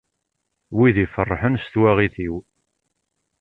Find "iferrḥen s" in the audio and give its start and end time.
1.05-1.65